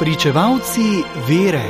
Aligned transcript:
Pričevalci 0.00 0.80
vere. 1.28 1.62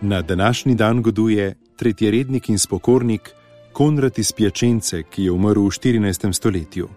Na 0.00 0.22
današnji 0.22 0.74
dan 0.74 1.02
goduje 1.02 1.54
tretjerednik 1.76 2.48
in 2.48 2.58
spokornik 2.58 3.30
Konrad 3.72 4.18
iz 4.18 4.32
Pjačence, 4.32 5.02
ki 5.02 5.24
je 5.24 5.32
umrl 5.32 5.60
v 5.60 5.70
14. 5.70 6.32
stoletju. 6.32 6.88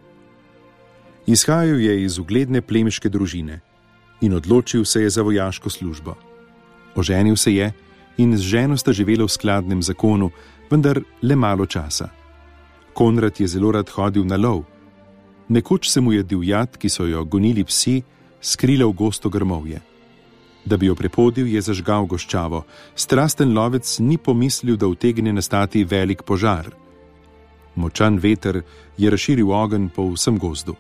Izhajal 1.25 1.79
je 1.79 2.03
iz 2.03 2.19
ugledne 2.19 2.61
plemiške 2.61 3.09
družine 3.09 3.59
in 4.21 4.33
odločil 4.33 4.85
se 4.85 5.01
je 5.01 5.09
za 5.09 5.21
vojaško 5.21 5.69
službo. 5.69 6.15
Oženil 6.95 7.35
se 7.35 7.53
je 7.53 7.65
in 7.65 7.86
z 8.17 8.41
ženo 8.41 8.77
sta 8.77 8.91
živela 8.93 9.25
v 9.25 9.31
skladnem 9.31 9.81
zakonu, 9.81 10.31
vendar 10.69 11.01
le 11.21 11.35
malo 11.35 11.65
časa. 11.65 12.09
Konrad 12.93 13.39
je 13.39 13.47
zelo 13.47 13.71
rad 13.71 13.89
hodil 13.89 14.25
na 14.25 14.37
lov. 14.37 14.65
Nekoč 15.49 15.89
se 15.89 16.01
mu 16.01 16.11
je 16.11 16.23
divjad, 16.23 16.77
ki 16.77 16.89
so 16.89 17.05
jo 17.05 17.23
gonili 17.25 17.63
psi, 17.63 18.01
skrila 18.41 18.85
v 18.85 18.93
gosto 18.93 19.29
grmovje. 19.29 19.81
Da 20.65 20.77
bi 20.77 20.89
jo 20.89 20.95
prepodil, 20.95 21.47
je 21.47 21.61
zažgal 21.61 22.05
goščavo. 22.05 22.65
Strasten 22.95 23.53
lovec 23.53 23.99
ni 23.99 24.17
pomislil, 24.17 24.75
da 24.75 24.87
utegne 24.87 25.33
nastati 25.33 25.85
velik 25.85 26.23
požar. 26.23 26.73
Močan 27.75 28.17
veter 28.17 28.63
je 28.97 29.09
razširil 29.09 29.51
ogenj 29.51 29.87
po 29.95 30.09
vsem 30.11 30.37
gozdu. 30.37 30.75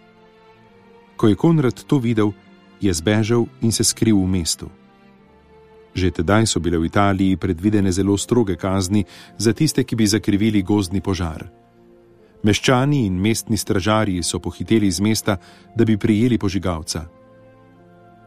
Ko 1.15 1.27
je 1.27 1.35
Konrad 1.35 1.85
to 1.87 2.01
videl, 2.01 2.33
je 2.81 2.93
zbežal 2.93 3.45
in 3.61 3.71
se 3.71 3.83
skril 3.83 4.17
v 4.17 4.27
mestu. 4.27 4.69
Že 5.97 6.21
tedaj 6.21 6.45
so 6.45 6.61
bile 6.61 6.77
v 6.77 6.85
Italiji 6.85 7.41
predvidene 7.41 7.89
zelo 7.89 8.13
stroge 8.17 8.53
kazni 8.53 9.01
za 9.37 9.53
tiste, 9.53 9.81
ki 9.81 9.97
bi 9.97 10.05
zakrivili 10.05 10.61
gozdni 10.61 11.01
požar. 11.01 11.49
Meščani 12.45 13.09
in 13.09 13.17
mestni 13.17 13.57
stražarji 13.57 14.21
so 14.21 14.37
pohiteli 14.39 14.85
iz 14.87 15.01
mesta, 15.01 15.39
da 15.75 15.85
bi 15.85 15.97
prijeli 15.97 16.37
požigalca. 16.37 17.09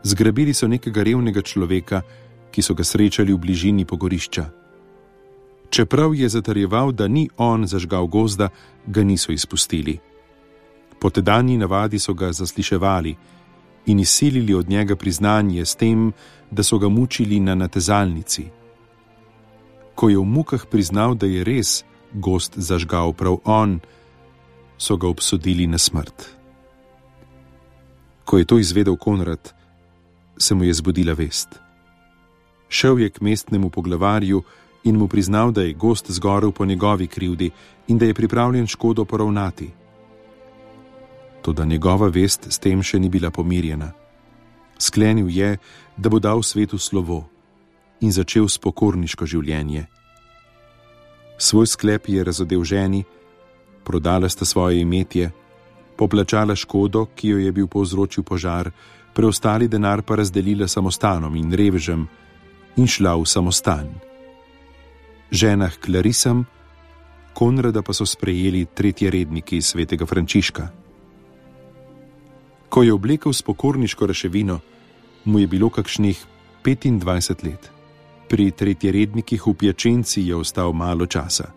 Zgrabili 0.02 0.50
so 0.50 0.66
nekega 0.66 1.06
revnega 1.06 1.46
človeka, 1.46 2.02
ki 2.50 2.62
so 2.62 2.74
ga 2.74 2.82
srečali 2.82 3.30
v 3.30 3.38
bližini 3.38 3.86
pogorišča. 3.86 4.44
Čeprav 5.70 6.14
je 6.18 6.27
zatarjeval, 6.28 6.90
da 6.90 7.06
ni 7.06 7.28
on 7.38 7.70
zažgal 7.70 8.10
gozda, 8.10 8.50
ga 8.86 9.02
niso 9.06 9.30
izpustili. 9.30 10.00
Po 10.98 11.10
tedanji 11.10 11.55
navadi 11.55 12.02
so 12.02 12.14
ga 12.18 12.32
zasliševali 12.32 13.14
in 13.86 14.00
izsilili 14.00 14.55
od 14.55 14.69
njega 14.69 14.97
priznanje 14.97 15.64
s 15.64 15.75
tem, 15.75 16.12
da 16.50 16.62
so 16.62 16.78
ga 16.78 16.89
mučili 16.89 17.41
na 17.41 17.55
natezalnici. 17.55 18.45
Ko 19.95 20.09
je 20.09 20.19
v 20.19 20.25
mukah 20.25 20.67
priznal, 20.70 21.14
da 21.14 21.27
je 21.27 21.45
res 21.45 21.84
gost 22.12 22.53
zažgal 22.56 23.12
prav 23.12 23.39
on, 23.45 23.81
so 24.78 24.97
ga 24.97 25.08
obsodili 25.08 25.67
na 25.67 25.78
smrt. 25.78 26.27
Ko 28.25 28.39
je 28.39 28.45
to 28.45 28.58
izvedel 28.58 28.97
Konrad, 28.97 29.53
se 30.39 30.55
mu 30.55 30.64
je 30.64 30.75
zbudila 30.75 31.12
vest. 31.12 31.61
Šel 32.69 33.01
je 33.01 33.11
k 33.11 33.20
mestnemu 33.20 33.70
poglavarju 33.70 34.42
in 34.84 34.97
mu 34.97 35.08
priznal, 35.08 35.53
da 35.53 35.62
je 35.62 35.75
gost 35.75 36.11
zgorel 36.11 36.53
po 36.53 36.64
njegovi 36.64 37.06
krivdi 37.06 37.51
in 37.89 37.98
da 37.98 38.06
je 38.06 38.14
pripravljen 38.14 38.67
škodo 38.67 39.05
poravnati. 39.05 39.80
Toda 41.42 41.64
njegova 41.64 42.08
vest 42.08 42.46
s 42.52 42.58
tem 42.58 42.83
še 42.83 42.98
ni 42.98 43.08
bila 43.08 43.30
pomirjena. 43.30 43.92
Sklenil 44.78 45.28
je, 45.28 45.56
da 45.96 46.08
bo 46.08 46.18
dal 46.18 46.42
svetu 46.42 46.78
slovo 46.78 47.24
in 48.01 48.12
začel 48.12 48.48
s 48.48 48.58
pokorniško 48.58 49.27
življenje. 49.27 49.86
Svoj 51.40 51.67
sklep 51.67 52.08
je 52.08 52.24
razodel 52.24 52.64
ženi, 52.64 53.05
prodala 53.84 54.28
sta 54.28 54.45
svoje 54.45 54.80
imetje, 54.80 55.30
poplačala 55.96 56.56
škodo, 56.56 57.06
ki 57.14 57.28
jo 57.28 57.39
je 57.39 57.52
bil 57.52 57.68
povzročil 57.68 58.24
požar, 58.24 58.70
preostali 59.14 59.68
denar 59.68 60.02
pa 60.02 60.17
razdelila 60.17 60.68
samostanom 60.68 61.36
in 61.36 61.52
revežem 61.52 62.07
in 62.77 62.86
šla 62.86 63.17
v 63.17 63.27
samostan. 63.27 63.89
Ženah 65.30 65.77
Klarisam, 65.80 66.46
Konrada 67.33 67.83
pa 67.83 67.92
so 67.92 68.05
sprejeli 68.07 68.67
tretje 68.74 69.11
redniki 69.11 69.62
svetega 69.62 70.07
Frančiška. 70.07 70.68
Ko 72.70 72.83
je 72.83 72.92
oblekel 72.92 73.33
spokorniško 73.33 74.07
raševino, 74.07 74.61
mu 75.25 75.39
je 75.39 75.47
bilo 75.47 75.70
kakšnih 75.70 76.27
25 76.64 77.45
let. 77.45 77.70
Pri 78.29 78.51
tretjerednikih 78.51 79.47
v 79.47 79.55
Pjačenci 79.55 80.23
je 80.23 80.36
ostal 80.36 80.73
malo 80.73 81.07
časa. 81.07 81.51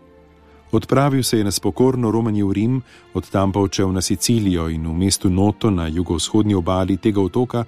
Odpravil 0.72 1.22
se 1.22 1.38
je 1.38 1.44
na 1.44 1.50
spokorno 1.50 2.10
romanje 2.10 2.44
v 2.44 2.52
Rim, 2.52 2.82
od 3.14 3.30
tam 3.30 3.52
pa 3.52 3.60
odšel 3.60 3.92
na 3.92 4.02
Sicilijo 4.02 4.68
in 4.68 4.86
v 4.86 4.94
mestu 4.94 5.30
Noto 5.30 5.70
na 5.70 5.86
jugovzhodnji 5.86 6.54
obali 6.54 6.96
tega 6.96 7.20
otoka 7.20 7.64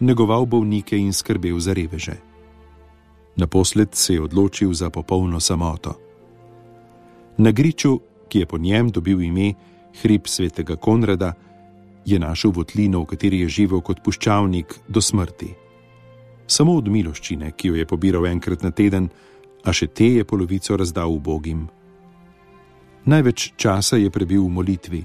negoval 0.00 0.46
bolnike 0.46 0.98
in 0.98 1.12
skrbel 1.12 1.58
za 1.58 1.72
reveže. 1.72 2.16
Naposled 3.36 3.94
se 3.94 4.14
je 4.14 4.22
odločil 4.22 4.74
za 4.74 4.90
popolno 4.90 5.40
samoto. 5.40 5.96
Na 7.38 7.50
griču, 7.50 8.00
ki 8.28 8.38
je 8.38 8.46
po 8.46 8.58
njem 8.58 8.90
dobil 8.90 9.22
ime 9.22 9.54
Hrib 10.02 10.26
svetega 10.26 10.76
Konrada, 10.76 11.32
je 12.04 12.18
našel 12.18 12.50
votlino, 12.50 13.02
v 13.02 13.10
kateri 13.14 13.40
je 13.44 13.48
živel 13.48 13.80
kot 13.80 14.02
puščavnik 14.04 14.74
do 14.88 15.00
smrti. 15.00 15.54
Samo 16.46 16.74
od 16.74 16.88
miloščine, 16.88 17.52
ki 17.52 17.68
jo 17.68 17.74
je 17.78 17.86
pobiral 17.86 18.26
enkrat 18.26 18.62
na 18.62 18.70
teden, 18.70 19.10
a 19.64 19.72
še 19.72 19.86
te 19.86 20.08
je 20.16 20.24
polovico 20.24 20.76
razdal 20.76 21.12
ubogim. 21.12 21.68
Največ 23.06 23.52
časa 23.56 23.96
je 23.96 24.10
prebil 24.10 24.42
v 24.44 24.52
molitvi. 24.52 25.02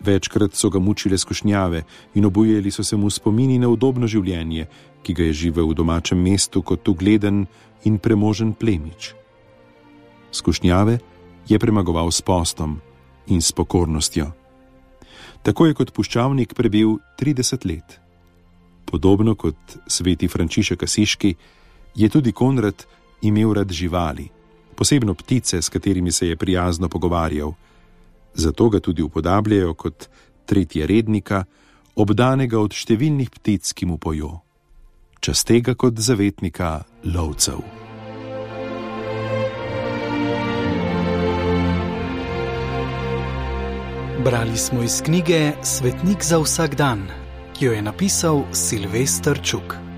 Večkrat 0.00 0.56
so 0.56 0.70
ga 0.72 0.80
mučile 0.80 1.18
skušnjave 1.18 1.82
in 2.14 2.24
obujali 2.24 2.70
so 2.70 2.84
se 2.84 2.96
mu 2.96 3.10
spomini 3.10 3.58
na 3.58 3.68
udobno 3.68 4.08
življenje, 4.08 4.68
ki 5.02 5.14
ga 5.14 5.28
je 5.28 5.32
živel 5.44 5.68
v 5.68 5.76
domačem 5.76 6.16
mestu 6.16 6.62
kot 6.62 6.88
ugleden 6.88 7.46
in 7.84 7.98
premožen 7.98 8.52
plemič. 8.52 9.12
Skušnjave 10.32 10.98
je 11.48 11.58
premagoval 11.58 12.10
s 12.10 12.22
postom 12.22 12.80
in 13.26 13.42
s 13.42 13.52
pokornostjo. 13.52 14.39
Tako 15.42 15.66
je 15.66 15.74
kot 15.74 15.92
puščavnik 15.92 16.54
prebil 16.54 16.98
30 17.18 17.66
let. 17.66 18.00
Podobno 18.84 19.34
kot 19.34 19.78
sveti 19.86 20.28
Frančišek 20.28 20.82
Asiški, 20.82 21.34
je 21.94 22.08
tudi 22.08 22.32
Konrad 22.32 22.84
imel 23.22 23.54
rad 23.54 23.72
živali 23.72 24.28
posebno 24.80 25.14
ptice, 25.14 25.62
s 25.62 25.68
katerimi 25.68 26.12
se 26.12 26.28
je 26.28 26.36
prijazno 26.36 26.88
pogovarjal. 26.88 27.52
Zato 28.34 28.68
ga 28.68 28.80
tudi 28.80 29.02
upodabljajo 29.02 29.74
kot 29.74 30.08
tretje 30.46 30.86
rednika, 30.86 31.44
obdanega 31.96 32.56
od 32.58 32.72
številnih 32.72 33.28
ptic, 33.28 33.74
ki 33.76 33.86
mu 33.86 33.98
pojo. 34.00 34.38
Čas 35.20 35.44
tega 35.44 35.76
kot 35.76 36.00
zavetnika 36.00 36.72
lovcev. 37.04 37.79
Brali 44.24 44.56
smo 44.56 44.82
iz 44.82 45.02
knjige 45.02 45.52
Svetnik 45.62 46.24
za 46.24 46.38
vsak 46.38 46.74
dan, 46.74 47.08
ki 47.58 47.64
jo 47.64 47.72
je 47.72 47.82
napisal 47.82 48.42
Silvestr 48.52 49.40
Čuk. 49.42 49.89